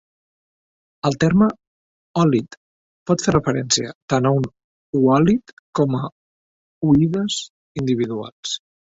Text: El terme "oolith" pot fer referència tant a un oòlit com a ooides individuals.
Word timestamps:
El 1.07 1.15
terme 1.23 1.47
"oolith" 2.21 2.55
pot 3.11 3.23
fer 3.25 3.33
referència 3.35 3.91
tant 4.13 4.27
a 4.29 4.31
un 4.37 4.47
oòlit 5.01 5.53
com 5.81 5.97
a 5.99 6.01
ooides 6.93 7.37
individuals. 7.83 8.57